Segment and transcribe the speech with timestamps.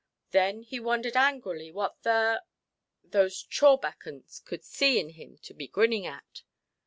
[0.31, 6.41] Then he wondered angrily what the——those chawbacons could see in him to be grinning at.